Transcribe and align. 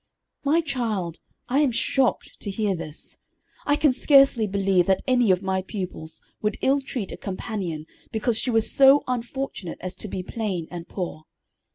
"My 0.43 0.61
child, 0.61 1.19
I 1.47 1.59
am 1.59 1.69
shocked 1.71 2.31
to 2.39 2.49
hear 2.49 2.75
this. 2.75 3.19
I 3.67 3.75
can 3.75 3.93
scarcely 3.93 4.47
believe 4.47 4.87
that 4.87 5.03
any 5.07 5.29
of 5.29 5.43
my 5.43 5.61
pupils 5.61 6.21
would 6.41 6.57
ill 6.63 6.81
treat 6.81 7.11
a 7.11 7.17
companion 7.17 7.85
because 8.11 8.39
she 8.39 8.49
was 8.49 8.71
so 8.73 9.03
unfortunate 9.07 9.77
as 9.79 9.93
to 9.97 10.07
be 10.07 10.23
plain 10.23 10.67
and 10.71 10.87
poor. 10.87 11.25